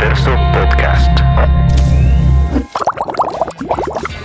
[0.00, 1.20] Universo Podcast.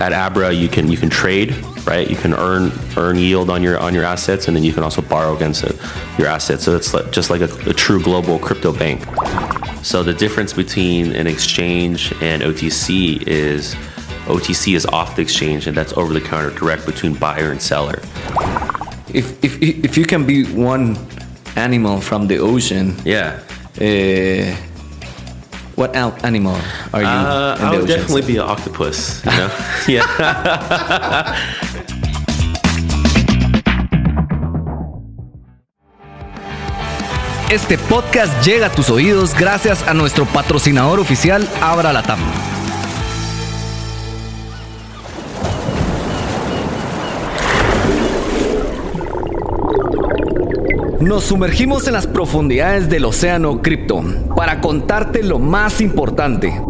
[0.00, 1.54] At Abra, you can you can trade,
[1.86, 2.08] right?
[2.08, 5.02] You can earn earn yield on your on your assets, and then you can also
[5.02, 5.76] borrow against it,
[6.18, 6.64] your assets.
[6.64, 9.02] So it's like, just like a, a true global crypto bank.
[9.84, 13.74] So the difference between an exchange and OTC is
[14.28, 17.98] OTC is off the exchange, and that's over the counter direct between buyer and seller.
[19.12, 20.96] If, if, if you can be one
[21.54, 23.40] animal from the ocean, Yeah.
[23.78, 24.56] uh,
[25.76, 26.56] what out animal
[26.92, 29.22] are you Uh, in I would definitely be an octopus.
[29.24, 29.50] You know?
[29.88, 31.36] yeah.
[37.50, 42.18] Este podcast llega a tus oídos gracias a nuestro patrocinador oficial Abra Latam.
[51.06, 54.02] Nos sumergimos en las profundidades del océano cripto
[54.34, 56.60] para contarte lo más importante.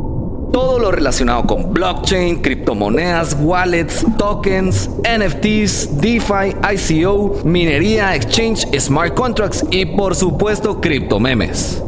[0.53, 9.65] Todo lo relacionado con blockchain, criptomonedas, wallets, tokens, NFTs, DeFi, ICO, minería, exchange, smart contracts
[9.71, 11.83] y por supuesto criptomemes.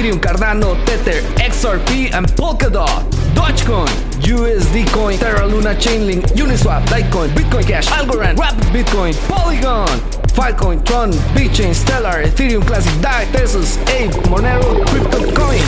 [0.00, 3.04] Ethereum, Cardano, Tether, XRP, and Polkadot.
[3.34, 3.86] Dogecoin,
[4.22, 9.86] USD Coin, Terra Luna, Chainlink, Uniswap, Litecoin, Bitcoin Cash, Algorand, Rapid Bitcoin, Polygon,
[10.32, 15.60] Filecoin, Tron, BitChain, Stellar, Ethereum Classic, DAI, Tesos, Ape, Monero, CryptoCoin.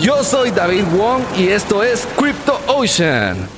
[0.00, 3.57] Yo soy David Wong y esto es Crypto Ocean.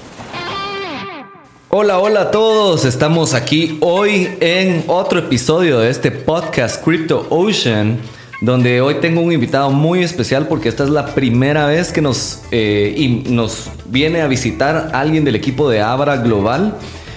[1.72, 2.84] Hola, hola a todos.
[2.84, 8.00] Estamos aquí hoy en otro episodio de este podcast Crypto Ocean,
[8.40, 12.42] donde hoy tengo un invitado muy especial porque esta es la primera vez que nos,
[12.50, 16.74] eh, y nos viene a visitar alguien del equipo de Abra Global.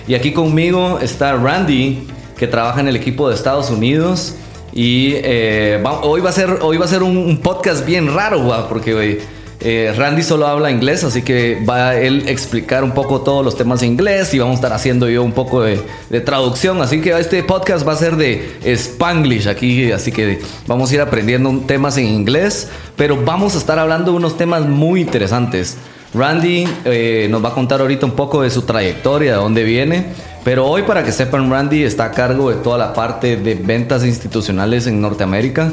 [0.08, 2.06] Y aquí conmigo está Randy,
[2.38, 4.36] que trabaja en el equipo de Estados Unidos.
[4.72, 8.70] Y eh, hoy, va a ser, hoy va a ser un, podcast bien raro, va,
[8.70, 9.18] porque güey,
[9.66, 13.56] eh, Randy solo habla inglés, así que va a él explicar un poco todos los
[13.56, 15.80] temas en inglés y vamos a estar haciendo yo un poco de,
[16.26, 16.82] traducción.
[16.82, 21.02] Así que este podcast va a ser de Spanglish aquí, así que vamos a ir
[21.02, 25.78] aprendiendo temas en inglés, pero vamos a estar hablando de unos temas muy interesantes.
[26.14, 30.08] Randy eh, nos va a contar ahorita un poco de su trayectoria, de dónde viene.
[30.44, 34.04] Pero hoy, para que sepan, Randy está a cargo de toda la parte de ventas
[34.04, 35.72] institucionales en Norteamérica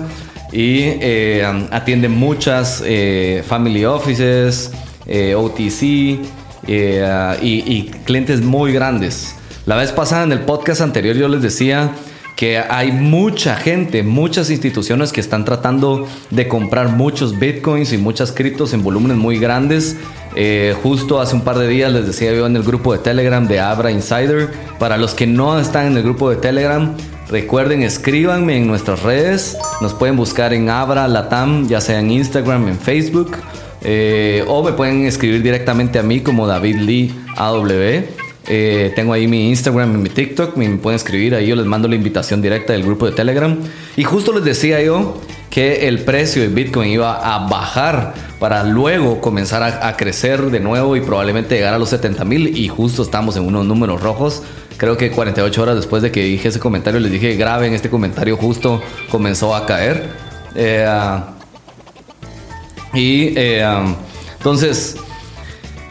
[0.52, 4.72] y eh, atiende muchas eh, family offices,
[5.06, 5.82] eh, OTC
[6.66, 9.36] eh, y, y clientes muy grandes.
[9.66, 11.92] La vez pasada en el podcast anterior yo les decía
[12.36, 18.32] que hay mucha gente, muchas instituciones que están tratando de comprar muchos bitcoins y muchas
[18.32, 19.98] criptos en volúmenes muy grandes.
[20.36, 23.46] Eh, justo hace un par de días les decía yo en el grupo de Telegram
[23.46, 24.50] de Abra Insider.
[24.78, 26.94] Para los que no están en el grupo de Telegram,
[27.28, 29.56] recuerden, escríbanme en nuestras redes.
[29.80, 33.36] Nos pueden buscar en Abra Latam, ya sea en Instagram, en Facebook.
[33.82, 38.04] eh, o me pueden escribir directamente a mí como David Lee AW.
[38.52, 40.56] Eh, tengo ahí mi Instagram y mi TikTok.
[40.56, 41.46] Me pueden escribir ahí.
[41.46, 43.56] Yo les mando la invitación directa del grupo de Telegram.
[43.96, 49.20] Y justo les decía yo que el precio de Bitcoin iba a bajar para luego
[49.20, 52.56] comenzar a, crecer de nuevo y probablemente llegar a los 70 mil.
[52.56, 54.44] Y justo estamos en unos números rojos.
[54.76, 58.36] Creo que 48 horas después de que dije ese comentario, les dije graben este comentario.
[58.36, 58.80] Justo
[59.10, 60.08] comenzó a caer.
[60.54, 60.86] Eh,
[62.94, 63.64] y eh,
[64.38, 64.96] entonces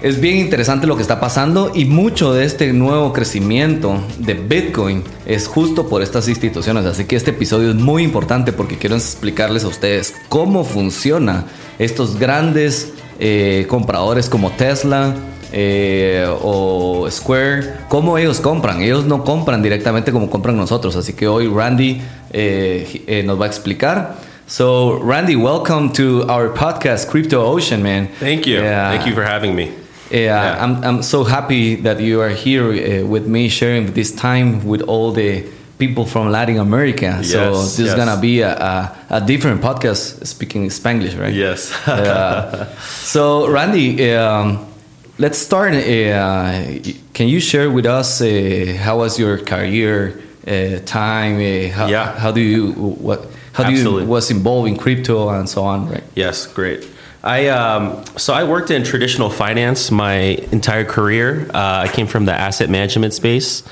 [0.01, 5.03] es bien interesante lo que está pasando y mucho de este nuevo crecimiento de Bitcoin
[5.25, 6.85] es justo por estas instituciones.
[6.85, 11.45] Así que este episodio es muy importante porque quiero explicarles a ustedes cómo funciona
[11.79, 15.15] estos grandes eh, compradores como Tesla.
[15.51, 18.81] eh, o Square, cómo ellos compran.
[18.83, 20.95] Ellos no compran directamente como compran nosotros.
[20.95, 21.99] Así que hoy Randy
[22.31, 24.17] eh, eh, nos va a explicar.
[24.45, 28.09] So, Randy, welcome to our podcast, Crypto Ocean, man.
[28.19, 28.57] Thank you.
[28.61, 28.91] Yeah.
[28.91, 29.88] Thank you for having me.
[30.11, 34.65] Yeah, I'm, I'm so happy that you are here uh, with me sharing this time
[34.65, 35.43] with all the
[35.77, 37.23] people from Latin America.
[37.23, 41.33] so Yes, this is gonna be a, a, a different podcast speaking Spanglish, right?
[41.33, 41.71] Yes.
[41.87, 44.65] Uh, so Randy, um,
[45.19, 45.73] let's start.
[45.73, 46.63] Uh,
[47.13, 51.35] can you share with us uh, how was your career uh, time?
[51.37, 52.17] Uh, how, Yeah.
[52.17, 53.25] how do you what?
[53.53, 56.03] How do you was involved in crypto and so on, right?
[56.15, 56.87] Yes, great.
[57.23, 60.13] I um, so I worked in traditional finance my
[60.51, 61.49] entire career.
[61.53, 63.63] Uh, I came from the asset management space,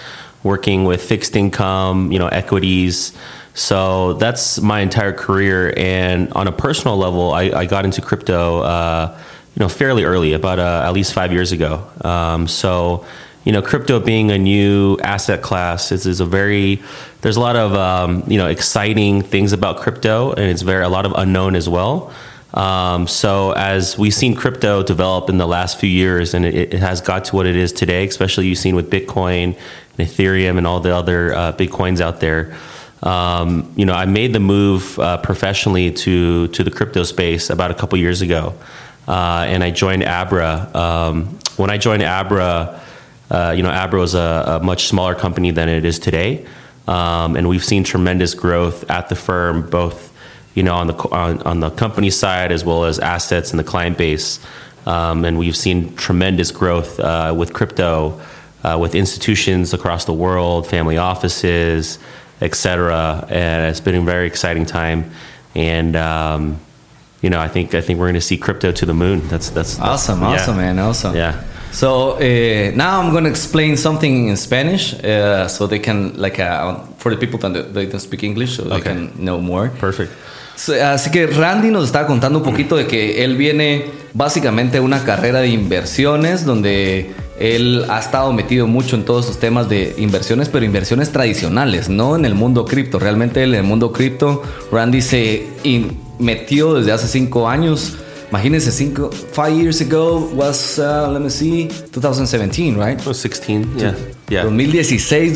[0.43, 3.13] working with fixed income, you know, equities.
[3.53, 5.73] So that's my entire career.
[5.77, 9.17] And on a personal level, I, I got into crypto, uh,
[9.55, 11.89] you know, fairly early, about uh, at least five years ago.
[12.01, 13.05] Um, so,
[13.45, 16.81] you know, crypto being a new asset class is, is a very
[17.21, 20.89] there's a lot of um, you know exciting things about crypto, and it's very a
[20.89, 22.13] lot of unknown as well.
[22.57, 26.79] Um, so as we've seen crypto develop in the last few years, and it, it,
[26.79, 29.55] has got to what it is today, especially you've seen with Bitcoin
[29.95, 32.57] and Ethereum and all the other uh, big coins out there.
[33.03, 37.69] Um, you know, I made the move uh, professionally to to the crypto space about
[37.69, 38.55] a couple years ago,
[39.07, 40.71] uh, and I joined Abra.
[40.73, 42.81] Um, when I joined Abra,
[43.29, 46.43] uh, you know, Abra was a, a, much smaller company than it is today,
[46.87, 50.06] um, and we've seen tremendous growth at the firm, both
[50.57, 53.63] you know on the on, on the company side as well as assets and the
[53.63, 54.39] client base,
[54.87, 58.19] um, and we've seen tremendous growth uh, with crypto,
[58.63, 61.99] uh, with institutions across the world, family offices,
[62.41, 63.23] etc.
[63.29, 65.11] And it's been a very exciting time,
[65.53, 66.59] and um,
[67.21, 69.27] you know, I think I think we're going to see crypto to the moon.
[69.27, 70.73] That's that's, that's awesome, awesome, yeah.
[70.73, 71.15] man, awesome.
[71.15, 71.43] Yeah.
[71.71, 76.39] So uh, now I'm going to explain something in Spanish, uh, so they can like
[76.39, 79.69] uh, for the people that they don't speak English, so they can know more.
[79.69, 80.11] Perfect.
[80.83, 85.03] Así que Randy nos está contando un poquito de que él viene básicamente de una
[85.03, 90.49] carrera de inversiones donde él ha estado metido mucho en todos esos temas de inversiones,
[90.49, 92.97] pero inversiones tradicionales, no en el mundo cripto.
[92.97, 95.47] Realmente en el mundo cripto, Randy se
[96.17, 97.97] metió desde hace cinco años
[98.29, 102.97] Imagínense, cinco, five years ago was, uh, let me see, 2017, right?
[102.97, 103.95] 2016, yeah.
[104.27, 104.43] yeah.
[104.43, 105.33] 2016,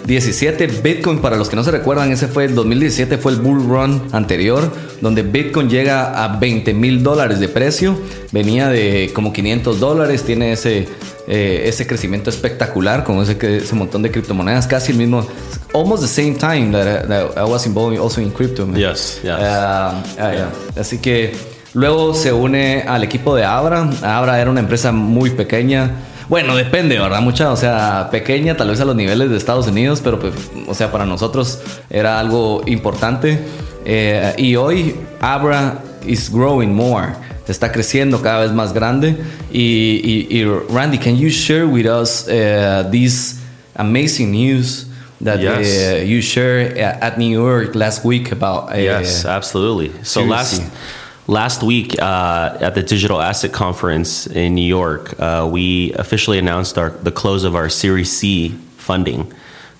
[0.00, 0.66] 2017.
[0.82, 4.02] Bitcoin, para los que no se recuerdan, ese fue el 2017, fue el bull run
[4.12, 4.70] anterior,
[5.00, 7.98] donde Bitcoin llega a 20 mil dólares de precio.
[8.32, 10.88] Venía de como 500 dólares, tiene ese,
[11.28, 15.26] eh, ese crecimiento espectacular con ese, ese montón de criptomonedas, casi el mismo,
[15.74, 18.66] almost the same time that, I was involved also in crypto.
[18.74, 19.32] Yes, yes.
[19.32, 20.50] Uh, uh, yeah.
[20.76, 23.88] Así que Luego se une al equipo de Abra.
[24.02, 25.92] Abra era una empresa muy pequeña.
[26.30, 27.20] Bueno, depende, ¿verdad?
[27.22, 30.32] Mucha, o sea, pequeña, tal vez a los niveles de Estados Unidos, pero pues,
[30.68, 31.58] o sea, para nosotros
[31.90, 33.40] era algo importante.
[33.84, 37.14] Eh, y hoy Abra is growing more.
[37.48, 39.16] Está creciendo cada vez más grande.
[39.52, 43.40] Y, y, Randy, can you share with us uh, this
[43.74, 44.86] amazing news
[45.24, 48.72] that uh, you shared at New York last week about?
[48.72, 49.90] Uh, yes, absolutely.
[50.04, 50.62] So last
[51.30, 56.76] last week uh, at the Digital Asset Conference in New York, uh, we officially announced
[56.76, 59.32] our, the close of our Series C funding.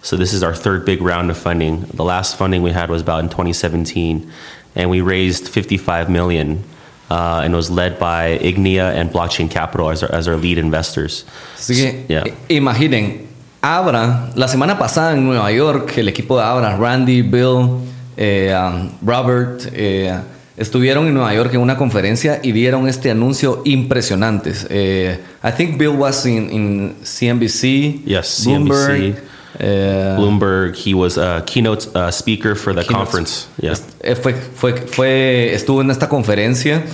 [0.03, 1.83] So this is our third big round of funding.
[1.83, 4.31] The last funding we had was about in 2017,
[4.77, 6.65] and we raised 55 million.
[7.11, 11.25] Uh, and was led by Ignia and Blockchain Capital as our, as our lead investors.
[11.57, 12.23] Así que, yeah.
[12.49, 13.27] imaginen,
[13.61, 17.85] Abra, la semana pasada en Nueva York, el equipo de Abra, Randy, Bill,
[18.17, 20.23] eh, um, Robert, eh,
[20.61, 24.53] estuvieron en Nueva York en una conferencia y dieron este anuncio impresionante.
[24.69, 28.05] Eh, I think Bill was in, in CNBC.
[28.05, 29.17] Yes, Bloomberg.
[29.59, 30.77] Uh, Bloomberg.
[30.77, 33.49] He was a keynote uh, speaker for the conference.
[33.61, 33.75] Yeah.
[34.03, 36.85] Eh, fue, fue, fue, estuvo en esta conferencia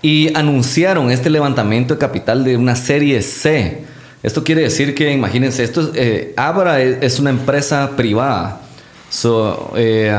[0.00, 3.84] y anunciaron este levantamiento de capital de una serie C.
[4.22, 8.62] Esto quiere decir que, imagínense, esto eh, Abra es, una empresa privada.
[9.10, 10.10] So, eh,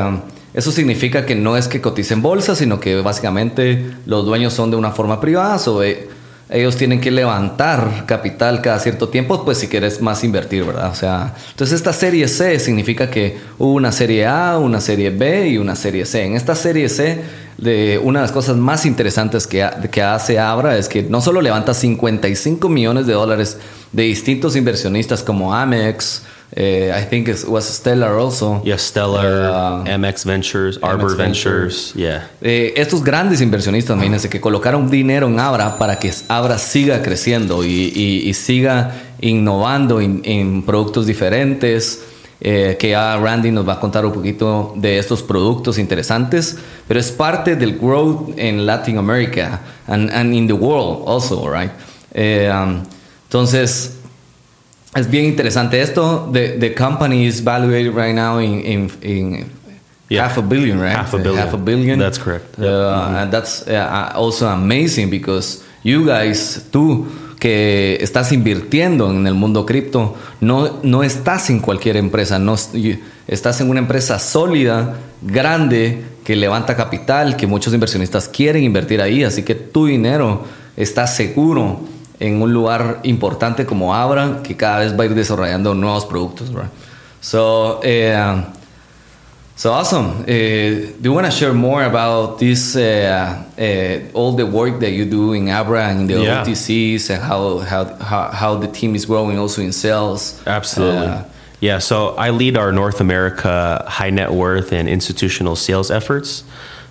[0.53, 4.71] eso significa que no es que cotice en bolsa, sino que básicamente los dueños son
[4.71, 6.09] de una forma privada, o eh,
[6.49, 10.91] ellos tienen que levantar capital cada cierto tiempo, pues si quieres más invertir, ¿verdad?
[10.91, 15.47] O sea, entonces esta serie C significa que hubo una serie A, una serie B
[15.47, 16.25] y una serie C.
[16.25, 17.21] En esta serie C,
[17.57, 21.41] de una de las cosas más interesantes que, que hace Abra es que no solo
[21.41, 23.57] levanta 55 millones de dólares
[23.91, 26.23] de distintos inversionistas como Amex,
[26.55, 28.61] Uh, I think it was Stellar also.
[28.65, 31.93] Yeah, Stellar, uh, MX Ventures, Arbor Ventures.
[31.95, 32.27] Yeah.
[32.41, 37.63] Eh, estos grandes inversionistas, imagínense, que colocaron dinero en Abra para que Abra siga creciendo
[37.63, 38.91] y, y, y siga
[39.21, 42.03] innovando en, en productos diferentes.
[42.43, 46.99] Eh, que ya Randy nos va a contar un poquito de estos productos interesantes, pero
[46.99, 51.69] es parte del growth en Latin America and, and in the world also, right?
[52.15, 52.81] Eh, um,
[53.25, 54.00] entonces,
[54.95, 56.29] es bien interesante esto.
[56.31, 59.51] The, the company is valued right now in, in, in
[60.09, 60.23] yeah.
[60.27, 60.95] half a billion, right?
[60.95, 61.37] Half a billion.
[61.37, 61.99] Half a billion.
[61.99, 62.59] That's correct.
[62.59, 63.15] Uh, mm-hmm.
[63.15, 67.07] And that's uh, also amazing because you guys, tú
[67.39, 72.55] que estás invirtiendo en el mundo cripto, no, no estás en cualquier empresa, no,
[73.27, 79.23] estás en una empresa sólida, grande, que levanta capital, que muchos inversionistas quieren invertir ahí,
[79.23, 80.45] así que tu dinero
[80.77, 81.81] está seguro
[82.21, 86.53] en un lugar importante como Abra, que cada vez va a ir desarrollando nuevos productos,
[86.53, 86.69] right?
[87.19, 88.43] So, uh,
[89.61, 90.23] So awesome.
[90.23, 94.89] Uh, do you want to share more about this, uh, uh, all the work that
[94.91, 96.43] you do in Abra and in the Yeah.
[96.43, 100.41] OTCs and how, how, how, how the team is growing also in sales?
[100.47, 101.05] Absolutely.
[101.05, 101.23] Uh,
[101.59, 106.43] yeah, so I lead our North America high net worth and institutional sales efforts.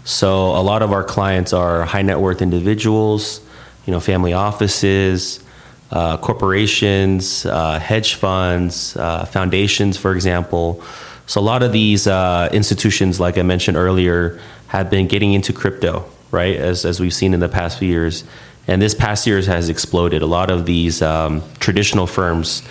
[0.05, 3.41] So a lot of our clients are high net worth individuals,
[3.87, 5.43] you know, family offices,
[5.91, 10.83] uh, corporations, uh, hedge funds, uh, foundations, for example.
[11.27, 15.53] So a lot of these uh, institutions, like I mentioned earlier, have been getting into
[15.53, 16.57] crypto, right?
[16.57, 18.25] As as we've seen in the past few years,
[18.69, 20.23] and this past year has exploded.
[20.23, 22.63] A lot of these um, traditional firms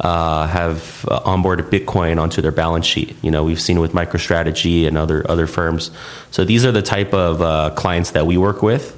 [0.00, 3.16] uh, have uh, onboarded Bitcoin onto their balance sheet.
[3.22, 5.90] You know, we've seen with MicroStrategy and other other firms.
[6.30, 8.94] So these are the type of clients that we work with.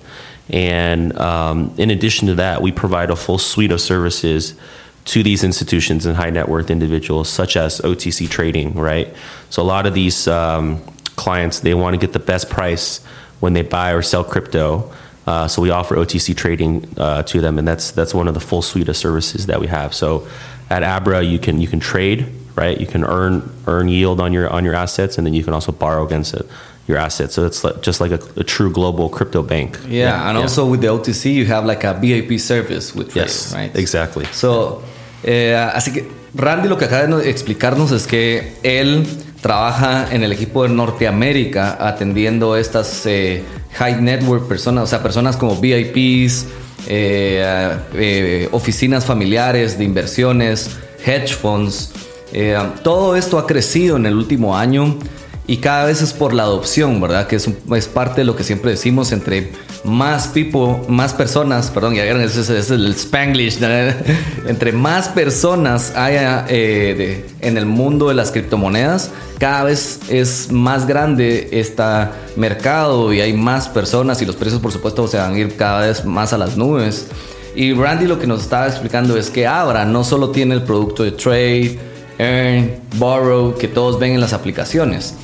[0.52, 4.54] And um, in addition to that, we provide a full suite of services
[5.06, 8.74] to these institutions and high net worth individuals, such as OTC trading.
[8.74, 9.14] Right.
[9.48, 10.82] So a lot of these um,
[11.16, 13.04] clients they want to get the best price
[13.40, 14.92] when they buy or sell crypto.
[15.26, 18.40] Uh, so we offer OTC trading uh, to them, and that's that's one of the
[18.40, 19.94] full suite of services that we have.
[19.94, 20.26] So
[20.70, 22.80] at Abra, you can you can trade, right?
[22.80, 25.72] You can earn earn yield on your on your assets, and then you can also
[25.72, 26.46] borrow against it,
[26.88, 27.34] your assets.
[27.34, 29.78] So it's like, just like a, a true global crypto bank.
[29.88, 33.74] Yeah, and also with the OTC, you have like a VIP service with Yes, right?
[33.76, 34.26] exactly.
[34.32, 34.82] So,
[35.22, 39.06] eh, así que Randy lo que acaba de no- explicarnos es que él
[39.40, 43.42] trabaja en el equipo de Norteamérica atendiendo estas eh,
[43.78, 46.46] high network personas, o sea, personas como VIPs,
[46.86, 50.70] eh, eh, oficinas familiares de inversiones,
[51.04, 51.90] hedge funds.
[52.32, 54.96] Eh, todo esto ha crecido en el último año
[55.50, 57.26] y cada vez es por la adopción, ¿verdad?
[57.26, 59.50] Que es, parte de lo que siempre decimos entre
[59.82, 63.58] más people, más personas, perdón, ya vieron, ese es, el spanglish,
[64.46, 70.86] entre más personas haya eh, en el mundo de las criptomonedas, cada vez es más
[70.86, 71.82] grande este
[72.36, 75.80] mercado y hay más personas y los precios por supuesto se van a ir cada
[75.80, 77.08] vez más a las nubes.
[77.56, 81.02] Y Randy lo que nos estaba explicando es que Abra no solo tiene el producto
[81.02, 81.76] de trade,
[82.18, 85.16] earn, borrow, que todos ven en las aplicaciones.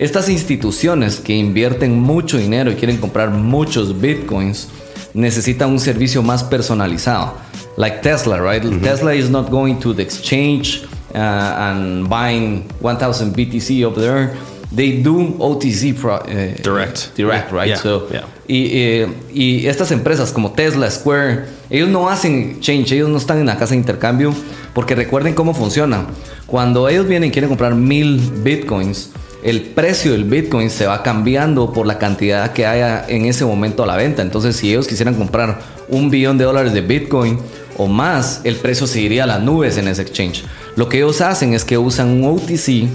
[0.00, 4.68] Estas instituciones que invierten mucho dinero y quieren comprar muchos bitcoins
[5.12, 7.34] necesitan un servicio más personalizado.
[7.76, 8.62] Like Tesla, right?
[8.82, 10.82] Tesla is not going to the exchange
[11.14, 14.30] uh, and buying 1000 BTC over there.
[14.74, 17.14] They do OTC pro- uh, Direct.
[17.16, 17.68] Direct, right?
[17.68, 18.24] Yeah, So, yeah.
[18.48, 23.38] y, eh, y estas empresas como Tesla, Square, ellos no hacen exchange, ellos no están
[23.38, 24.32] en la casa de intercambio,
[24.72, 26.06] porque recuerden cómo funciona.
[26.46, 29.10] Cuando ellos vienen y quieren comprar mil bitcoins,
[29.42, 33.82] el precio del bitcoin se va cambiando por la cantidad que haya en ese momento
[33.82, 34.20] a la venta.
[34.22, 37.38] Entonces, si ellos quisieran comprar un billón de dólares de bitcoin
[37.78, 40.44] o más, el precio seguiría a las nubes en ese exchange.
[40.76, 42.88] Lo que ellos hacen es que usan un OTC,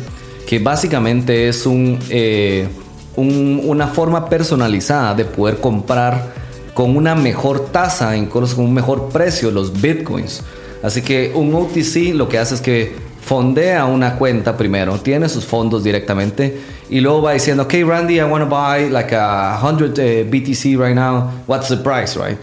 [0.48, 1.64] que básicamente es
[2.10, 2.68] eh,
[3.16, 6.32] un- una forma personalizada de poder comprar
[6.75, 10.44] con una mejor tasa, incluso con un mejor precio los bitcoins.
[10.84, 12.94] Así que un OTC lo que hace es que
[13.25, 16.60] fondea una cuenta primero, tiene sus fondos directamente
[16.91, 20.77] y luego va diciendo, ok Randy, I want to buy like a 100 eh, BTC
[20.79, 22.38] right now, what's the price, right?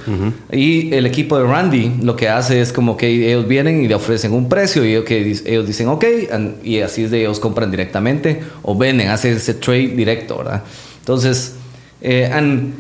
[0.53, 3.95] Y el equipo de Randy lo que hace es como que ellos vienen y le
[3.95, 7.71] ofrecen un precio y dis- ellos dicen, ok, and- y así es de ellos compran
[7.71, 10.65] directamente o venden, hacen ese trade directo, ¿verdad?
[10.99, 11.55] Entonces,
[12.01, 12.75] eh, and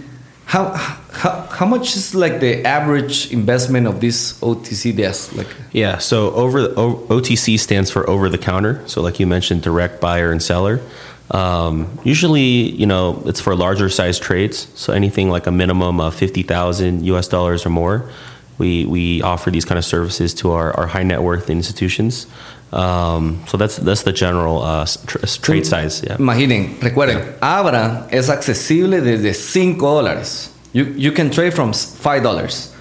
[0.52, 0.74] how,
[1.12, 5.34] how, how much is like the average investment of this OTC desk?
[5.34, 8.86] Like, Yeah, so over the, o, OTC stands for over the counter.
[8.86, 10.82] So like you mentioned, direct buyer and seller.
[11.30, 14.68] Um, usually, you know, it's for larger size trades.
[14.74, 18.10] So anything like a minimum of fifty thousand US dollars or more,
[18.58, 22.26] we we offer these kind of services to our, our high net worth institutions.
[22.72, 26.02] Um, so that's that's the general uh, tr- trade size.
[26.02, 26.16] Yeah.
[26.18, 30.50] Imaginen, recuerden, Abra es accesible desde 5 dólares.
[30.72, 32.72] You, you can trade from 5 dollars.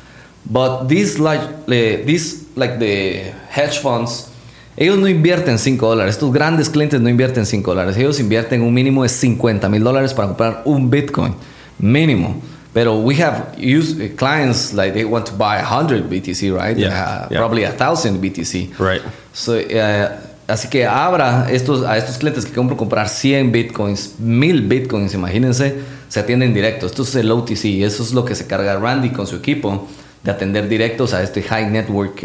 [0.50, 4.30] But these like, eh, these, like the hedge funds,
[4.78, 6.16] ellos no invierten 5 dólares.
[6.16, 7.98] Estos grandes clientes no invierten 5 dólares.
[7.98, 11.36] Ellos invierten un mínimo de 50 mil dólares para comprar un Bitcoin.
[11.80, 12.42] Mínimo.
[12.74, 16.78] Pero we have used eh, clients like they want to buy 100 BTC, right?
[16.78, 17.38] Yeah, Uh, yeah.
[17.40, 18.80] Probably 1000 BTC.
[18.80, 19.02] Right.
[19.48, 20.08] Eh,
[20.48, 25.76] así que abra estos, a estos clientes que compran comprar 100 bitcoins, 1000 bitcoins, imagínense,
[26.10, 26.86] se atienden directo.
[26.86, 29.88] Esto es el OTC, eso es lo que se carga Randy con su equipo
[30.24, 32.20] de atender directos a este high network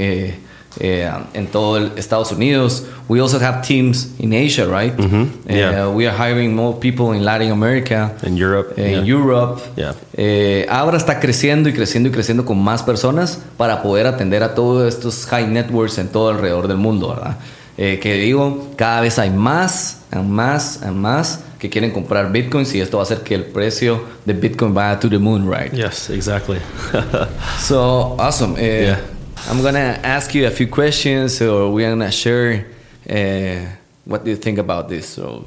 [0.80, 2.84] eh, en todo Estados Unidos.
[3.08, 4.92] We also have teams in Asia, right?
[4.98, 5.88] Eh, yeah.
[5.88, 8.12] we are hiring more people in Latin America.
[8.22, 8.74] In Europe.
[8.76, 9.14] En yeah.
[9.14, 9.62] Europe.
[9.76, 10.66] Yeah.
[10.68, 14.92] Abra está creciendo y creciendo y creciendo con más personas para poder atender a todos
[14.92, 17.36] estos high networks en todo alrededor del mundo, ¿verdad?
[17.76, 22.80] Que digo, cada vez hay más, and más, and más que quieren comprar bitcoins y
[22.80, 25.72] esto va a hacer que el precio de bitcoin vaya to the moon, right?
[25.72, 26.58] Yes, exactly.
[27.58, 28.54] So awesome.
[28.54, 29.15] Uh, Yeah.
[29.48, 32.66] I'm gonna ask you a few questions, or we're gonna share
[33.08, 33.66] uh,
[34.04, 35.08] what do you think about this.
[35.08, 35.46] So,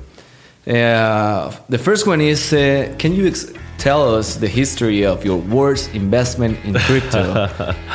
[0.67, 3.31] uh, the first one is: uh, Can you
[3.77, 7.75] tell us the history of your worst investment in crypto?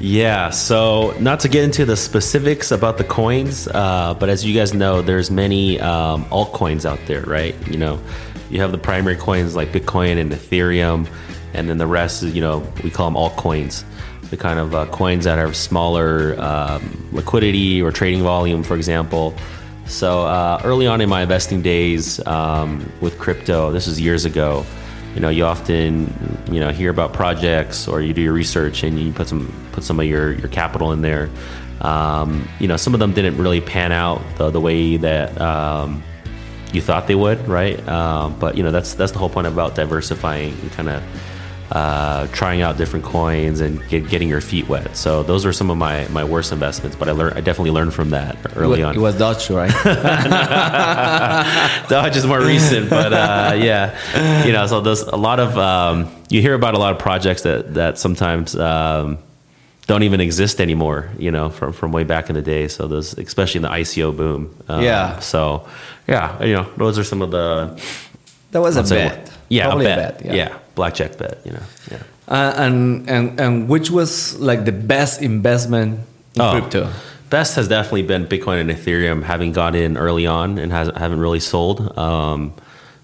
[0.00, 4.54] Yeah, so not to get into the specifics about the coins, uh, but as you
[4.54, 7.54] guys know, there's many um, altcoins out there, right?
[7.66, 7.98] You know,
[8.50, 11.08] you have the primary coins like Bitcoin and Ethereum,
[11.54, 13.84] and then the rest is, you know, we call them altcoins,
[14.34, 19.34] the kind of uh, coins that have smaller um, liquidity or trading volume, for example.
[19.86, 24.64] So uh, early on in my investing days um, with crypto, this was years ago
[25.14, 26.12] you know you often
[26.50, 29.84] you know hear about projects or you do your research and you put some put
[29.84, 31.30] some of your your capital in there
[31.82, 36.02] um, you know some of them didn't really pan out the, the way that um,
[36.72, 39.76] you thought they would right um, but you know that's that's the whole point about
[39.76, 41.00] diversifying and kind of
[41.70, 45.70] uh, trying out different coins and get, getting your feet wet so those were some
[45.70, 48.84] of my my worst investments but i learned i definitely learned from that early it,
[48.84, 49.70] on it was Dutch, right?
[51.88, 56.10] Doge is more recent, but uh, yeah, you know, so there's a lot of um,
[56.28, 59.18] you hear about a lot of projects that that sometimes um,
[59.86, 61.10] don't even exist anymore.
[61.18, 62.68] You know, from from way back in the day.
[62.68, 64.54] So those, especially in the ICO boom.
[64.68, 65.18] Um, Yeah.
[65.20, 65.68] So
[66.08, 67.80] yeah, you know, those are some of the
[68.52, 69.30] that was a bet.
[69.48, 70.24] Yeah, Probably a bet.
[70.24, 70.34] yeah.
[70.34, 70.58] yeah.
[70.74, 71.38] Blackjack bet.
[71.44, 72.02] You know, yeah.
[72.28, 76.00] Uh, and and and which was like the best investment
[76.34, 76.90] in Oh, crypto?
[77.30, 81.18] Best has definitely been Bitcoin and Ethereum, having got in early on and has, haven't
[81.18, 81.96] really sold.
[81.98, 82.52] Um,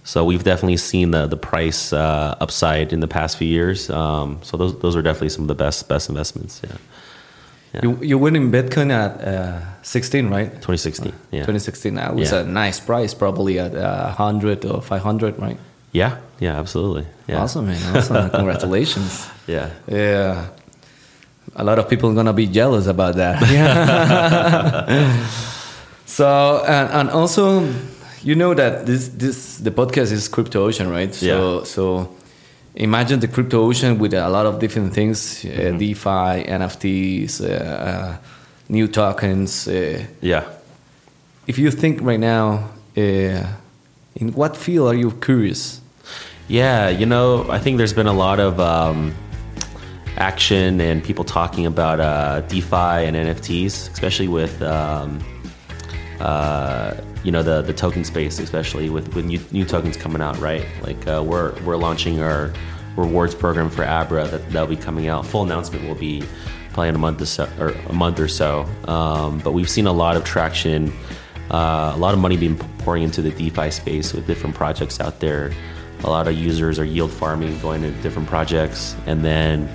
[0.05, 3.91] so we've definitely seen the the price uh, upside in the past few years.
[3.91, 6.61] Um, so those those are definitely some of the best best investments.
[6.65, 6.77] Yeah,
[7.75, 7.81] Yeah.
[7.85, 10.51] You you went in Bitcoin at uh, 16, right?
[10.63, 11.13] 2016.
[11.33, 11.95] Yeah, 2016.
[11.95, 12.41] That was Yeah.
[12.41, 15.59] a nice price, probably at uh, 100 or 500, right?
[15.93, 17.05] Yeah, yeah, absolutely.
[17.29, 17.97] Yeah, Awesome, man.
[17.97, 18.31] Awesome.
[18.39, 19.29] Congratulations.
[19.47, 20.47] Yeah, Yeah.
[21.57, 23.41] A lot of people are gonna be jealous about that.
[23.51, 25.27] Yeah.
[26.07, 27.63] so and, and also,
[28.23, 31.15] you know that this this the podcast is Crypto Ocean, right?
[31.15, 31.65] So Yeah.
[31.65, 32.09] so
[32.75, 38.17] imagine the Crypto Ocean with a lot of different things: uh, DeFi, NFTs, uh, uh,
[38.69, 39.67] new tokens.
[39.69, 40.45] Uh, yeah.
[41.47, 43.43] if you think right now, uh,
[44.15, 45.80] in what field are you curious?
[46.51, 49.15] Yeah, you know, I think there's been a lot of um,
[50.17, 55.23] action and people talking about uh, DeFi and NFTs, especially with um,
[56.19, 60.41] uh, you know the the token space, especially with with new, new tokens coming out,
[60.41, 60.67] right?
[60.83, 62.53] Like uh, we're we're launching our
[62.97, 65.25] rewards program for Abra that that'll be coming out.
[65.25, 66.25] Full announcement will be
[66.73, 68.67] probably in a month or so, or a month or so.
[68.89, 70.93] Um, but we've seen a lot of traction,
[71.53, 75.21] uh, a lot of money being pouring into the DeFi space with different projects out
[75.21, 75.53] there.
[76.05, 79.69] A lot of users are yield farming, going to different projects, and then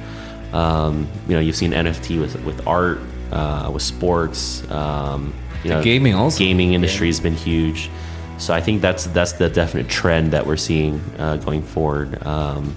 [0.54, 3.00] um, you know you've seen NFT with with art,
[3.32, 4.70] uh, with sports.
[4.72, 5.34] Um,
[5.64, 6.40] you know, gaming also.
[6.40, 7.90] Gaming industry has been huge.
[8.38, 12.26] So I think that's that's the definite trend that we're seeing uh, going forward.
[12.26, 12.76] Um,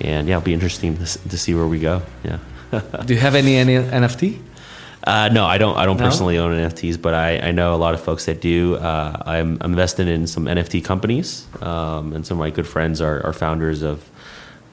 [0.00, 2.02] and yeah, it'll be interesting to, to see where we go.
[2.24, 2.38] Yeah.
[3.04, 4.40] Do you have any, any NFT?
[5.08, 5.76] Uh, no, I don't.
[5.76, 6.04] I don't No?
[6.04, 8.76] personally own NFTs, but I, I know a lot of folks that do.
[8.76, 13.00] Uh, I'm, I'm invested in some NFT companies, um, and some of my good friends
[13.00, 14.10] are, are founders of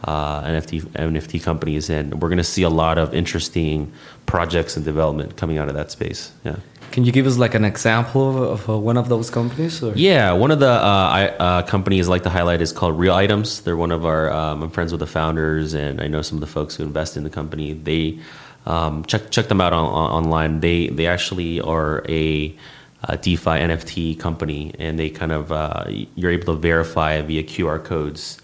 [0.04, 3.94] uh, NFT NFT companies, and we're going to see a lot of interesting
[4.26, 6.34] projects and development coming out of that space.
[6.44, 6.58] Yeah.
[6.92, 9.82] Can you give us like an example of, of uh, one of those companies?
[9.84, 9.94] Or?
[9.96, 13.14] Yeah, one of the uh, I, uh, companies I like to highlight is called Real
[13.14, 13.62] Items.
[13.62, 14.32] They're one of our.
[14.32, 17.18] Um, I'm friends with the founders, and I know some of the folks who invest
[17.18, 17.74] in the company.
[17.74, 18.20] They
[18.66, 20.60] um, check check them out on, on, online.
[20.60, 22.56] They they actually are a,
[23.04, 27.84] uh DeFi NFT company, and they kind of uh, you're able to verify via QR
[27.84, 28.42] codes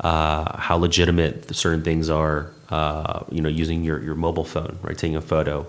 [0.00, 2.50] uh, how legitimate certain things are.
[2.70, 5.66] Uh, you know, using your, your mobile phone, right, taking a photo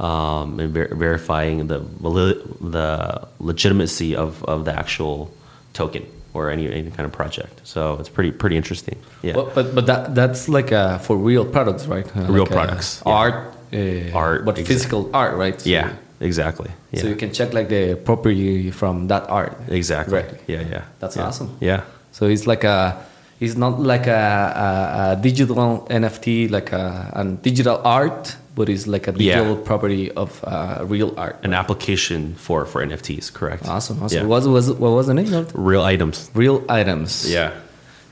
[0.00, 5.32] um, and ver- verifying the the legitimacy of, of the actual
[5.74, 7.60] token or any any kind of project.
[7.64, 8.96] So it's pretty pretty interesting.
[9.22, 12.06] Yeah, But but, but that that's like uh, for real products, right?
[12.16, 13.12] Uh, Real like, uh, products, yeah.
[13.12, 13.34] art,
[13.72, 15.60] uh, Art, but exact- physical art, right?
[15.60, 16.70] So, yeah, exactly.
[16.92, 19.52] Yeah, So you can check like the property from that art.
[19.68, 20.14] exactly.
[20.14, 20.30] Right.
[20.46, 20.82] Yeah, yeah.
[21.00, 21.26] That's Yeah.
[21.26, 21.48] awesome.
[21.60, 21.82] Yeah.
[22.12, 22.96] So it's like a,
[23.40, 28.86] it's not like a, a, a digital NFT, like a, a digital art, but it's
[28.86, 29.36] like a Yeah.
[29.36, 31.36] digital property of uh, real art.
[31.42, 33.66] An application for for NFTs, correct?
[33.68, 34.22] Awesome, awesome.
[34.22, 34.26] Yeah.
[34.26, 35.52] What was what was the name of it?
[35.54, 36.30] Real items.
[36.34, 37.30] Real items.
[37.30, 37.52] Yeah.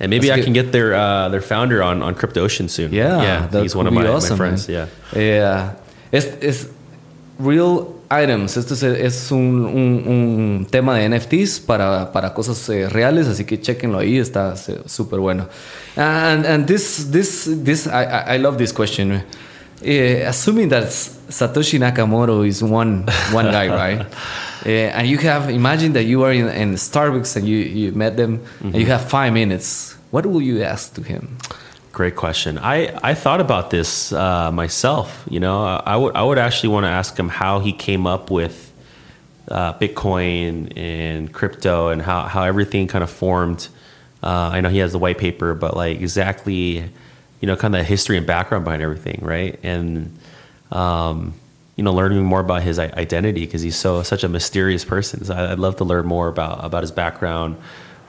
[0.01, 2.93] And maybe That's I can get their uh, their founder on, on Crypto Ocean soon.
[2.93, 3.63] Yeah, yeah.
[3.63, 4.69] He's one of my, be my friends.
[4.69, 4.89] man.
[5.13, 5.21] Yeah.
[5.21, 5.75] Yeah.
[6.13, 6.69] It's it's
[7.39, 8.57] real items.
[8.57, 13.45] Esto es, es un, un, un, tema de NFTs para, para cosas eh, reales, así
[13.45, 15.49] que chequenlo ahí, está súper bueno.
[15.97, 19.23] And, and this, this, this, I, I love this question.
[19.81, 24.01] Uh, assuming that Satoshi Nakamoto is one, one guy, right?
[24.65, 28.17] Uh, and you have, imagine that you are in, in Starbucks and you, you met
[28.17, 28.67] them mm-hmm.
[28.67, 29.95] and you have five minutes.
[30.11, 31.39] What will you ask to him?
[31.93, 32.59] Great question.
[32.59, 35.25] I, I thought about this uh, myself.
[35.29, 38.31] You know, I would I would actually want to ask him how he came up
[38.31, 38.73] with
[39.51, 43.69] uh, Bitcoin and crypto and how, how everything kind of formed.
[44.23, 46.91] Uh, I know he has the white paper, but like exactly,
[47.41, 49.59] you know, kind of the history and background behind everything, right?
[49.63, 50.19] And
[50.71, 51.35] um,
[51.77, 55.25] you know, learning more about his identity because he's so such a mysterious person.
[55.25, 57.57] So I'd love to learn more about about his background,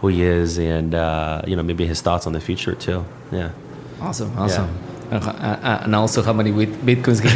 [0.02, 3.06] who he is, and uh, you know, maybe his thoughts on the future too.
[3.32, 3.52] Yeah.
[4.02, 4.68] Awesome, awesome.
[5.12, 5.18] Yeah.
[5.18, 7.24] Uh, and also how many bitcoins?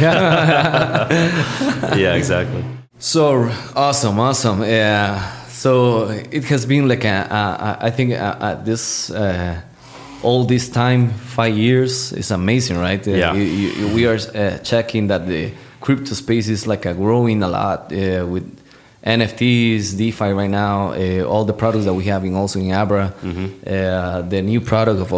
[1.96, 2.64] yeah, exactly.
[2.98, 4.62] So awesome, awesome.
[4.62, 5.46] Yeah.
[5.48, 9.60] So it has been like a, a, a I think a, this uh,
[10.24, 13.06] all this time, five years, is amazing, right?
[13.06, 13.34] Uh, yeah.
[13.34, 17.48] You, you, we are uh, checking that the crypto space is like a growing a
[17.48, 18.46] lot uh, with
[19.04, 24.28] NFTs, DeFi right now, all the products that we have in also in Abra, mm-hmm.
[24.30, 25.10] the new product of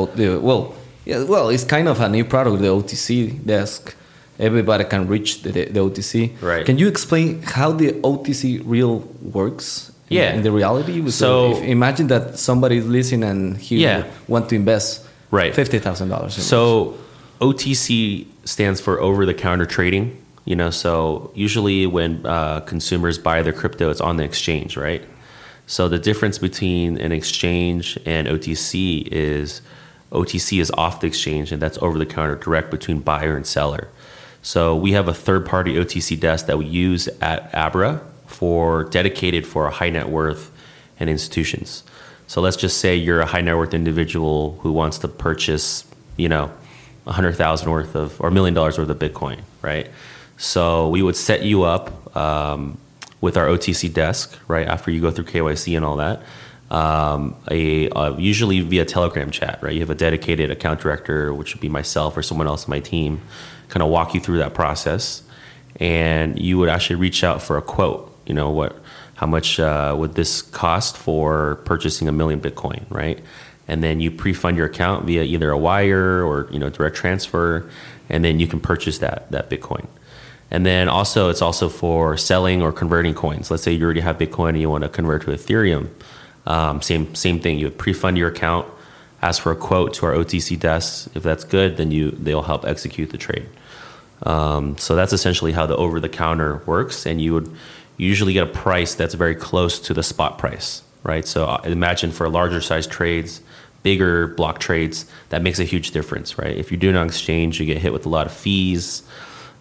[0.43, 0.75] well
[1.07, 3.95] yeah, well, it's kind of a new product, the OTC desk.
[4.39, 6.43] Everybody can reach the, the OTC.
[6.43, 6.67] Right.
[6.67, 9.93] Can you explain how the OTC real works?
[10.09, 10.35] In, yeah.
[10.35, 14.07] In the reality, so if, imagine that somebody is listening and he yeah.
[14.29, 16.35] want to invest right fifty thousand dollars.
[16.35, 16.97] So
[17.41, 20.23] OTC stands for over the counter trading.
[20.45, 25.03] You know, so usually when uh, consumers buy their crypto, it's on the exchange, right?
[25.67, 29.61] So the difference between an exchange and OTC is
[30.13, 33.89] OTC is off the exchange, and that's over the counter direct between buyer and seller.
[34.41, 39.47] So we have a third party OTC desk that we use at Abra for dedicated
[39.47, 40.51] for high net worth
[40.99, 41.83] and institutions.
[42.27, 45.85] So let's just say you're a high net worth individual who wants to purchase,
[46.17, 46.53] you know,
[47.07, 49.91] a hundred thousand worth of or a million dollars worth of Bitcoin, right?
[50.37, 52.79] So we would set you up um,
[53.21, 56.23] with our OTC desk, right after you go through KYC and all that
[56.71, 59.73] um, a uh, usually via Telegram chat, right?
[59.73, 62.81] You have a dedicated account director, which would be myself or someone else on my
[62.81, 63.21] team,
[63.69, 65.23] kind of walk you through that process,
[65.77, 68.13] and you would actually reach out for a quote.
[68.27, 68.79] You know what?
[69.15, 73.23] How much uh, would this cost for purchasing a million Bitcoin, right?
[73.69, 77.69] And then you pre-fund your account via either a wire or you know direct transfer,
[78.09, 79.87] and then you can purchase that that Bitcoin.
[80.51, 83.51] And then also, it's also for selling or converting coins.
[83.51, 85.89] Let's say you already have Bitcoin and you want to convert to Ethereum
[86.47, 87.59] um, same same thing.
[87.59, 88.67] You pre-fund your account,
[89.21, 91.09] ask for a quote to our OTC desk.
[91.15, 93.49] If that's good, then you they'll help execute the trade.
[94.23, 97.55] Um, so that's essentially how the over-the-counter works, and you would
[97.97, 101.27] usually get a price that's very close to the spot price, right?
[101.27, 103.41] So uh, imagine for larger size trades,
[103.83, 106.57] bigger block trades, that makes a huge difference, right?
[106.57, 109.03] If you do doing on exchange, you get hit with a lot of fees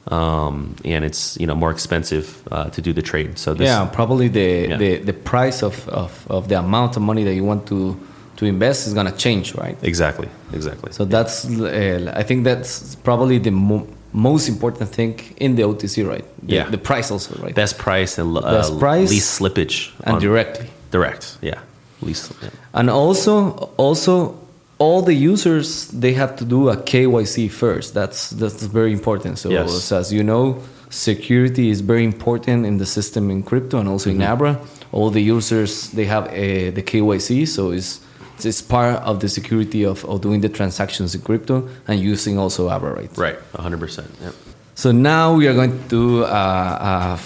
[0.08, 3.38] um, and it's you know more expensive uh, to do the trade.
[3.38, 4.78] So this, yeah, probably the, yeah.
[4.78, 8.00] the the price of, of, of the amount of money that you want to
[8.38, 9.78] to invest is gonna change, right?
[9.82, 10.92] Exactly, exactly.
[10.92, 16.08] So that's uh, I think that's probably the mo most important thing in the OTC,
[16.08, 16.26] right?
[16.42, 17.54] The, yeah, the price also, right?
[17.54, 20.68] Best price and uh, best price, least slippage, and directly.
[20.92, 21.60] Direct, yeah,
[22.02, 22.32] least.
[22.42, 22.50] Yeah.
[22.74, 24.40] And also also
[24.78, 27.94] all the users they have to do a KYC first.
[27.94, 29.38] That's that's very important.
[29.38, 29.84] So, yes.
[29.84, 34.10] so as you know, security is very important in the system in crypto and also
[34.10, 34.22] mm-hmm.
[34.22, 34.60] in Abra.
[34.92, 38.00] All the users they have a, the KYC, so it's
[38.44, 42.70] it's part of the security of, of doing the transactions in crypto and using also
[42.70, 43.18] Abra, right?
[43.18, 44.06] Right, 100%.
[44.22, 44.34] Yep.
[44.76, 47.18] So now we are going to do a, a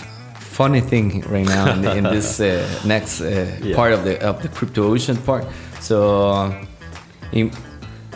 [0.59, 3.75] funny thing right now in, in this uh, next uh, yeah.
[3.75, 5.45] part of the of the crypto ocean part.
[5.79, 6.53] So
[7.31, 7.51] in,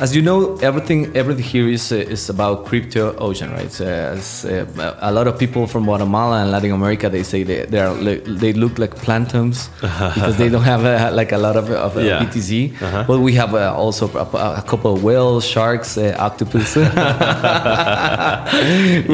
[0.04, 3.72] as you know, everything everything here is uh, is about crypto ocean, right?
[3.72, 7.60] So, as, uh, a lot of people from Guatemala and Latin America they say they
[7.66, 7.96] they, are,
[8.44, 9.58] they look like planktons
[10.16, 12.20] because they don't have uh, like a lot of, of yeah.
[12.20, 12.54] BTC.
[12.82, 13.06] Uh-huh.
[13.08, 14.28] But we have uh, also a,
[14.60, 16.76] a, couple of whales, sharks, uh, octopus.
[16.76, 16.90] We're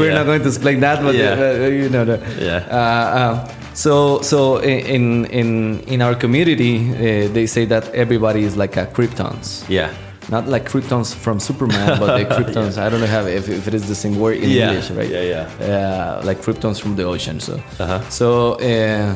[0.10, 0.18] yeah.
[0.18, 1.34] not going to explain that, but yeah.
[1.34, 2.06] Uh, you know.
[2.06, 2.80] The, yeah.
[2.80, 3.34] Um,
[3.76, 8.88] so, so in in in our community, uh, they say that everybody is like a
[8.88, 9.70] Kryptons.
[9.70, 9.94] Yeah.
[10.30, 12.78] Not like Kryptons from Superman, but the Kryptons.
[12.78, 12.86] yeah.
[12.86, 14.70] I don't know how, if, if it is the same word in yeah.
[14.70, 15.10] English, right?
[15.10, 15.66] Yeah, yeah.
[15.66, 17.40] Uh, like Kryptons from the ocean.
[17.40, 18.02] So, uh-huh.
[18.10, 19.16] so uh,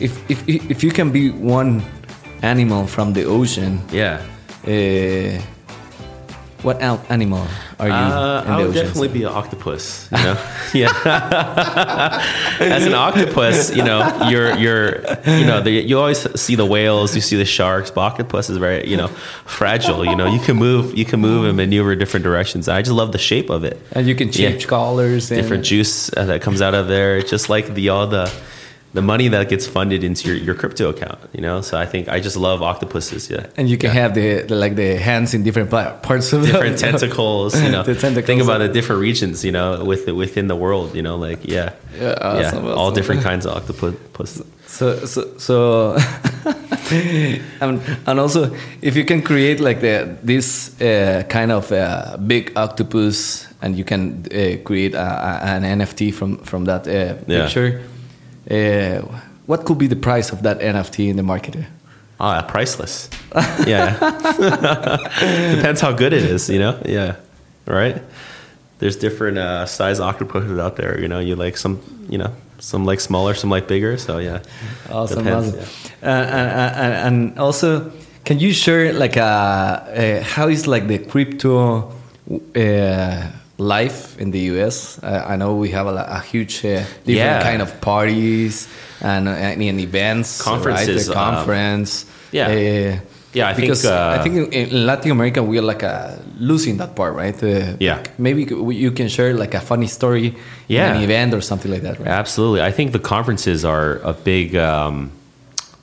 [0.00, 1.82] if if if you can be one
[2.42, 4.22] animal from the ocean, yeah.
[4.66, 5.40] Uh,
[6.62, 7.46] What al- animal
[7.78, 8.86] are you Uh, in I the would ocean?
[8.86, 10.08] definitely be an octopus.
[10.10, 10.36] You know,
[10.74, 12.22] yeah.
[12.60, 17.14] As an octopus, you know, you're you're you know the, you always see the whales,
[17.14, 19.08] you see the sharks, but octopus is very you know
[19.44, 20.04] fragile.
[20.04, 22.68] You know, you can move you can move and maneuver different directions.
[22.68, 23.80] I just love the shape of it.
[23.92, 24.68] and you can change Yeah.
[24.68, 25.30] colors.
[25.30, 28.30] And, Different juice uh, that comes out of there, just like the all the
[28.96, 31.18] the money that gets funded into your, your crypto account.
[31.36, 33.22] You know, so I think I just love octopuses.
[33.30, 33.46] Yeah.
[33.58, 35.70] And you can have the, the like the hands in different
[36.08, 37.52] parts of different the, tentacles.
[37.64, 38.26] You know, The tentacles.
[38.26, 39.44] think about the different regions.
[39.44, 40.88] You know, with within the world.
[40.96, 41.68] You know, like yeah,
[42.00, 42.94] Yeah, awesome, all awesome.
[42.98, 44.42] different kinds of octopus.
[44.66, 45.96] So so so,
[47.60, 52.52] and, and also if you can create like the this uh, kind of uh, big
[52.56, 56.92] octopus, and you can uh, create a, a, an NFT from from that uh,
[57.26, 57.42] Yeah.
[57.44, 57.80] picture,
[58.50, 59.02] uh,
[59.46, 61.56] what could be the price of that NFT in the market?
[62.18, 63.10] Ah, priceless.
[63.66, 63.98] Yeah,
[65.56, 66.48] depends how good it is.
[66.48, 67.16] You know, yeah,
[67.66, 68.02] right.
[68.78, 71.00] There's different uh, size octopuses out there.
[71.00, 71.80] You know, you like some.
[72.08, 73.96] You know, some like smaller, some like bigger.
[73.98, 74.42] So yeah,
[74.90, 75.92] Awesome, Depends, awesome.
[76.02, 77.92] Uh, and, and, and also,
[78.24, 81.92] can you share like uh, uh, how is like the crypto
[82.54, 84.98] uh, life in the US?
[85.02, 87.42] Uh, I know we have a, a huge uh, different Yeah.
[87.42, 88.68] kind of parties
[89.00, 91.14] and, uh, and events, Conferences, right?
[91.14, 91.84] The um,
[92.32, 92.48] yeah.
[92.48, 93.00] Uh,
[93.36, 96.16] Yeah, I think, because uh, I think in in Latin America we are like uh,
[96.40, 97.36] losing that part, right?
[97.42, 97.98] Uh, Yeah.
[98.16, 98.44] maybe
[98.84, 100.32] you can share like a funny story,
[100.68, 100.88] Yeah.
[100.90, 102.08] in an event or something like that, right?
[102.08, 102.62] Absolutely.
[102.62, 105.10] I think the conferences are a big um,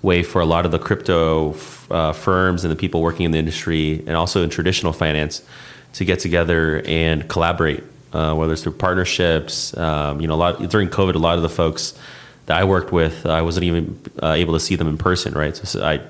[0.01, 3.31] way for a lot of the crypto f- uh, firms and the people working in
[3.31, 5.41] the industry and also in traditional finance
[5.93, 9.75] to get together and collaborate, uh, whether it's through partnerships.
[9.77, 11.97] Um, you know, a lot during COVID, a lot of the folks
[12.45, 15.55] that I worked with, I wasn't even uh, able to see them in person, right?
[15.55, 16.01] So, I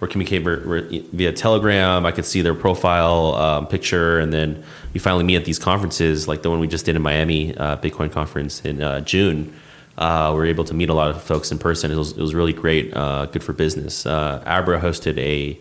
[0.00, 2.06] we're communicating via Telegram.
[2.06, 4.64] I could see their profile um, picture, and then
[4.94, 7.76] we finally meet at these conferences, like the one we just did in Miami, uh,
[7.76, 9.54] Bitcoin conference in uh, June.
[9.98, 11.90] Uh, we were able to meet a lot of folks in person.
[11.90, 14.06] It was, it was really great, uh, good for business.
[14.06, 15.60] Uh, Abra hosted a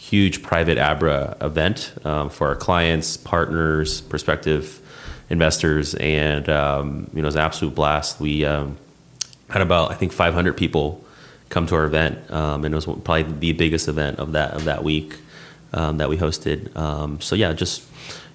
[0.00, 4.80] huge private Abra event um, for our clients, partners, prospective
[5.28, 8.18] investors, and um, you know it was an absolute blast.
[8.18, 8.76] We um,
[9.50, 11.04] had about I think 500 people
[11.50, 14.64] come to our event, um, and it was probably the biggest event of that of
[14.64, 15.14] that week
[15.72, 16.74] um, that we hosted.
[16.76, 17.82] Um, so yeah, just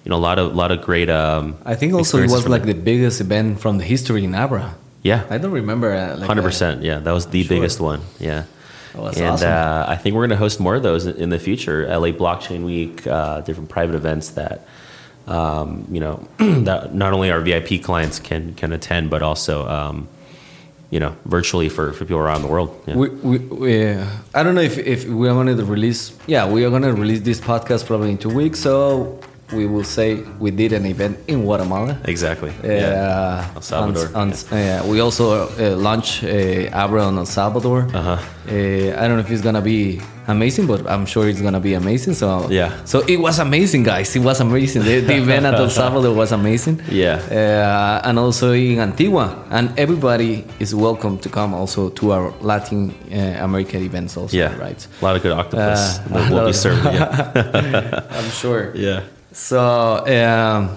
[0.04, 1.10] you know a lot of lot of great.
[1.10, 2.74] Um, I think also it was like there.
[2.74, 4.74] the biggest event from the history in Abra.
[5.02, 5.92] yeah, I don't remember.
[5.92, 6.82] Uh, like hundred uh, percent.
[6.82, 7.56] Yeah, that was the Sure.
[7.56, 8.00] biggest one.
[8.20, 8.44] Yeah.
[8.96, 9.52] Oh, and awesome.
[9.52, 11.86] uh, I think we're going to host more of those in the future.
[11.86, 14.66] LA Blockchain Week, uh, different private events that
[15.26, 20.08] um, you know that not only our VIP clients can can attend, but also um,
[20.90, 22.82] you know virtually for, for people around the world.
[22.86, 22.96] Yeah.
[22.96, 23.92] We, we, we,
[24.34, 26.16] I don't know if, if we are going to release.
[26.26, 28.60] Yeah, we are going to release this podcast probably in two weeks.
[28.60, 29.20] So
[29.52, 31.98] we will say we did an event in Guatemala.
[32.04, 32.50] exactly.
[32.64, 34.08] Uh, El Salvador.
[34.14, 36.28] On, on, uh, we also uh, launched uh,
[36.72, 37.88] Abra on El Salvador.
[37.94, 38.10] Uh-huh.
[38.48, 38.52] Uh,
[38.98, 42.14] I don't know if it's gonna be amazing, but I'm sure it's gonna be amazing.
[42.14, 42.72] So Yeah.
[42.84, 44.14] So it was amazing, guys.
[44.16, 44.82] It was amazing.
[44.82, 46.80] The, the event at El Salvador was amazing.
[46.90, 47.20] Yeah.
[47.30, 52.90] Uh, and also in Antigua, and everybody is welcome to come also to our Latin
[53.12, 54.36] uh, American events also.
[54.36, 54.56] Yeah.
[54.58, 54.84] Right.
[55.00, 56.84] A lot of good octopus that will be served.
[56.84, 58.02] Yeah.
[58.10, 58.72] I'm sure.
[58.74, 59.02] yeah.
[59.36, 59.60] So
[60.06, 60.74] um,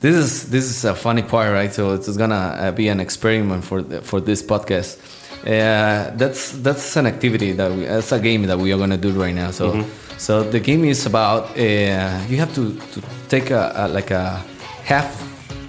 [0.00, 1.70] this is this is a funny part, right?
[1.72, 4.98] So it's gonna uh, be an experiment for the, for this podcast.
[5.44, 9.10] Uh, that's that's an activity that we, that's a game that we are gonna do
[9.12, 9.50] right now.
[9.50, 10.16] So Mm-hmm.
[10.16, 14.40] so the game is about uh, you have to, to take a, a like a
[14.84, 15.20] half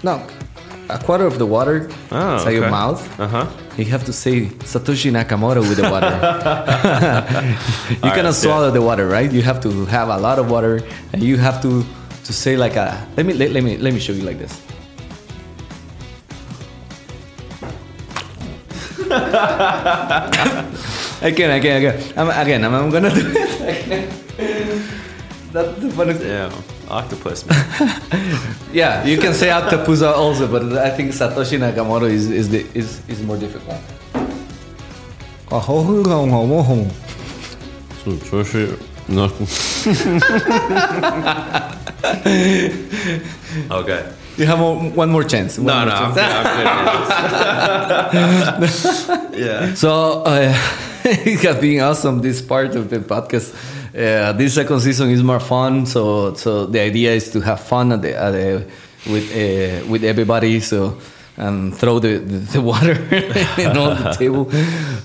[0.03, 0.25] no
[0.87, 3.01] a quarter of the water Oh, inside your mouth.
[3.19, 3.47] Uh huh.
[3.75, 6.07] You have to say Satoshi Nakamoto with the water.
[7.91, 8.33] you All right, cannot it.
[8.39, 9.29] swallow the water, right?
[9.29, 10.79] You have to have a lot of water,
[11.11, 11.83] and you have to
[12.24, 13.06] to say like a.
[13.16, 14.60] Let me let, let me let me show you like this.
[21.22, 22.12] again, again, again.
[22.16, 23.84] I'm, again, I'm, I'm gonna do it.
[23.84, 24.08] Again.
[25.52, 26.14] That's the funny.
[26.24, 26.52] Yeah.
[26.88, 27.46] Octopus.
[27.46, 27.56] Man.
[28.72, 33.00] Yeah, you can say octopus also, but I think Satoshi Nakamoto is is the is
[33.08, 33.80] is more difficult.
[38.24, 38.68] 说是
[39.06, 39.28] 那
[43.71, 44.11] Okay.
[44.37, 44.59] You have
[44.95, 45.57] one more chance.
[45.57, 46.17] one No, more no, chance.
[46.19, 46.43] I'm
[48.59, 49.39] good.
[49.39, 49.73] yeah.
[49.75, 50.53] So uh,
[51.05, 52.21] it has been awesome.
[52.21, 53.53] This part of the podcast.
[53.95, 55.85] Uh, this second season is more fun.
[55.85, 58.65] So so the idea is to have fun at the, at the,
[59.09, 60.59] with uh, with everybody.
[60.59, 60.97] So
[61.37, 64.49] and throw the, the, the water on the table.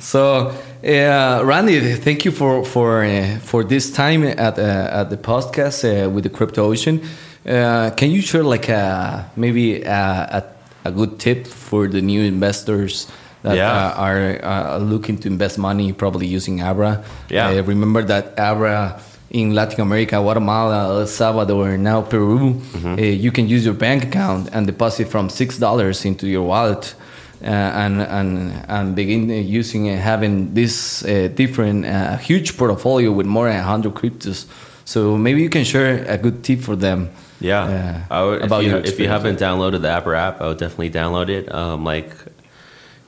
[0.00, 0.52] So
[0.84, 5.84] uh, Randy, thank you for for uh, for this time at uh, at the podcast
[5.84, 7.00] uh, with the Crypto Ocean.
[7.46, 10.44] Uh, can you share like a maybe a,
[10.84, 13.06] a, a good tip for the new investors
[13.42, 13.72] that Yeah.
[13.72, 17.02] uh, are uh, looking to invest money, probably using Abra?
[17.30, 17.60] Yeah.
[17.64, 22.94] Remember that Abra in Latin America, Guatemala, El Salvador, now Peru, Mm-hmm.
[22.94, 26.94] uh, you can use your bank account and deposit from six dollars into your wallet.
[27.42, 33.11] Uh, and and and begin uh, using uh, having this uh, different uh, huge portfolio
[33.11, 34.44] with more than 100 cryptos
[34.85, 37.09] so maybe you can share a good tip for them
[37.40, 40.40] Yeah, uh, I would, about if, you, your if you haven't downloaded the Abra app,
[40.40, 41.53] I would definitely download it.
[41.53, 42.12] Um, like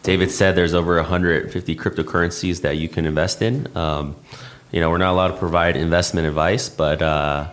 [0.03, 3.69] David said, there's over 150 cryptocurrencies that you can invest in.
[3.77, 4.17] Um,
[4.73, 7.51] you know, we're not allowed to provide investment advice, but uh,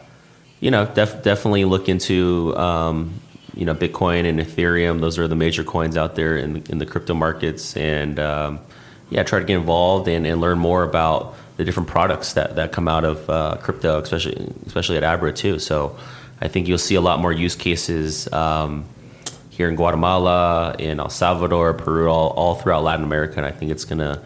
[0.61, 3.19] you know, def- definitely look into um,
[3.59, 5.01] you know Bitcoin and Ethereum.
[5.01, 8.59] Those are the major coins out there in in the crypto markets, and um,
[9.09, 12.71] yeah, try to get involved and, and learn more about the different products that, that
[12.71, 15.59] come out of uh, crypto, especially especially at Abra too.
[15.59, 15.97] So
[16.39, 18.85] I think you'll see a lot more use cases um,
[19.49, 23.71] here in Guatemala, in El Salvador, Peru, all, all throughout Latin America, and I think
[23.71, 24.23] it's gonna.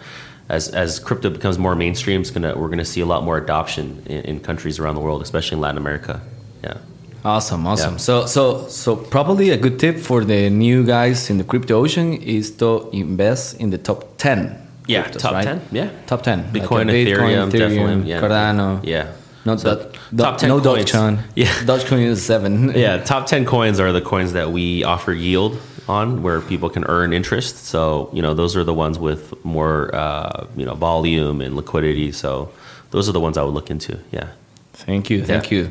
[0.49, 3.37] As, as crypto becomes more mainstream, it's gonna, we're going to see a lot more
[3.37, 6.21] adoption in, in countries around the world, especially in Latin America.
[6.61, 6.77] Yeah.
[7.25, 7.97] Awesome awesome Yeah.
[8.07, 12.13] so so so probably a good tip for the new guys in the crypto ocean
[12.13, 15.43] is to invest in the top 10 Yeah, cryptos, top right?
[15.45, 15.89] 10, yeah.
[16.07, 18.21] top 10 like a Bitcoin, Ethereum, definitely, yeah.
[18.21, 19.07] cardano Yeah.
[19.45, 20.91] not So, that top 10 no coins.
[20.91, 21.47] dogecoin Yeah.
[21.69, 25.57] dogecoin is 7 Yeah, top 10 coins are the coins that we offer yield
[25.87, 27.65] on where people can earn interest.
[27.65, 32.09] So, you know, those are the ones with more, uh, you know, volume and liquidity.
[32.13, 32.51] So,
[32.91, 33.99] those are the ones I would look into.
[34.09, 34.27] Yeah.
[34.85, 35.57] Thank you, thank Yeah.
[35.59, 35.63] you.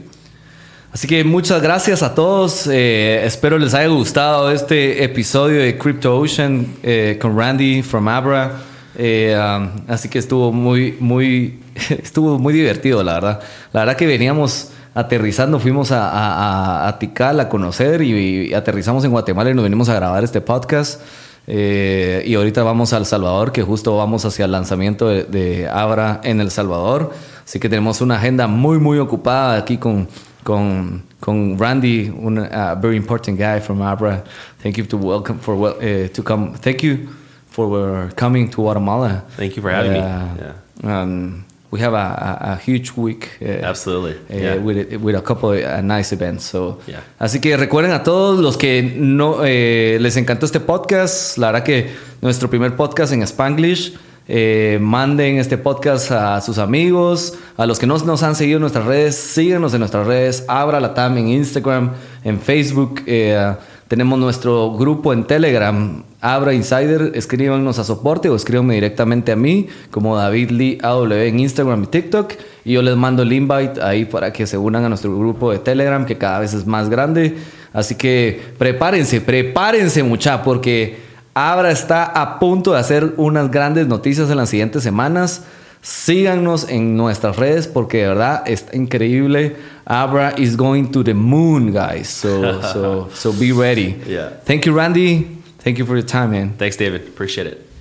[0.92, 2.66] Así que muchas gracias a todos.
[2.70, 8.58] Eh, espero les haya gustado este episodio de Crypto Ocean eh, con Randy from Abra.
[8.94, 11.60] Eh, um, así que estuvo muy, muy,
[12.02, 13.40] estuvo muy divertido, la verdad.
[13.72, 19.12] La verdad que veníamos aterrizando, fuimos a, a, a- Tikal a conocer y, aterrizamos en
[19.12, 21.00] Guatemala y nos venimos a grabar este podcast.
[21.46, 26.40] Y ahorita vamos a El Salvador, que justo vamos hacia el lanzamiento de Abra en
[26.40, 27.12] El Salvador.
[27.44, 30.06] Así que tenemos una agenda muy, muy ocupada aquí con,
[30.42, 34.22] con, con Randy, un uh, very important guy from Abra.
[34.62, 36.54] Thank you to welcome for eh, to come.
[36.60, 37.08] Thank you
[37.50, 39.24] for coming to Guatemala.
[39.36, 39.98] Thank you for having me.
[40.00, 43.38] Uh, um, we have a, a, a huge week.
[43.40, 44.16] uh, Absolutely.
[44.28, 44.56] eh, Yeah.
[44.56, 46.44] with, with a couple of uh, nice events.
[46.44, 47.00] So, Yeah.
[47.18, 51.38] Así que recuerden a todos los que no eh, les encantó este podcast.
[51.38, 53.94] La verdad que nuestro primer podcast en Spanglish.
[54.28, 58.62] Eh, manden este podcast a sus amigos, a los que no nos han seguido en
[58.62, 61.90] nuestras redes, síganos en nuestras redes, Abra la TAM en Instagram,
[62.24, 63.54] en Facebook, eh,
[63.88, 69.66] tenemos nuestro grupo en Telegram, Abra Insider, escríbanos a soporte o escríbanme directamente a mí,
[69.90, 72.32] como David Lee AW en Instagram y TikTok,
[72.64, 75.58] y yo les mando el invite ahí para que se unan a nuestro grupo de
[75.58, 77.36] Telegram, que cada vez es más grande.
[77.72, 84.30] Así que prepárense, prepárense mucha, porque Abra está a punto de hacer unas grandes noticias
[84.30, 85.44] en las siguientes semanas.
[85.80, 89.56] Síganos en nuestras redes porque de verdad está increíble.
[89.84, 92.08] Abra is going to the moon, guys.
[92.08, 93.96] So, so, so be ready.
[94.06, 94.40] Yeah.
[94.44, 95.38] Thank you, Randy.
[95.64, 96.54] Thank you for your time, man.
[96.58, 97.08] Thanks, David.
[97.08, 97.72] Appreciate it.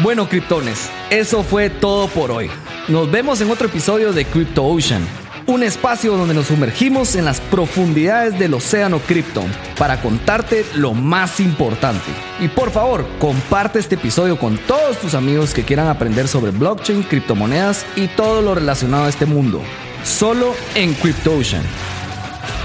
[0.00, 2.48] Bueno, criptones, eso fue todo por hoy.
[2.88, 5.02] Nos vemos en otro episodio de Crypto Ocean,
[5.48, 9.42] un espacio donde nos sumergimos en las profundidades del océano cripto
[9.78, 12.10] para contarte lo más importante.
[12.38, 17.02] Y por favor, comparte este episodio con todos tus amigos que quieran aprender sobre blockchain,
[17.02, 19.62] criptomonedas y todo lo relacionado a este mundo.
[20.04, 21.62] Solo en Crypto Ocean.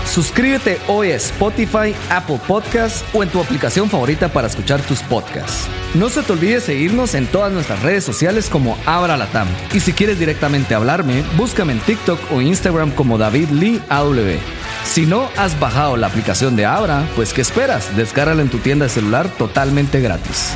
[0.05, 5.67] Suscríbete hoy a Spotify, Apple Podcasts o en tu aplicación favorita para escuchar tus podcasts.
[5.95, 9.47] No se te olvide seguirnos en todas nuestras redes sociales como Abra Latam.
[9.73, 14.37] Y si quieres directamente hablarme, búscame en TikTok o Instagram como David Lee AW.
[14.85, 17.95] Si no has bajado la aplicación de Abra, pues ¿qué esperas?
[17.95, 20.53] Descárgala en tu tienda de celular totalmente gratis.